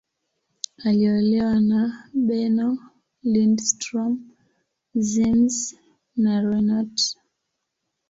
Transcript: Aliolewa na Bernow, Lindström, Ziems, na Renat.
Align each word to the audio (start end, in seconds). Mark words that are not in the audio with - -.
Aliolewa 0.85 1.59
na 1.59 1.81
Bernow, 2.25 2.73
Lindström, 3.31 4.13
Ziems, 5.09 5.55
na 6.21 6.33
Renat. 6.41 6.97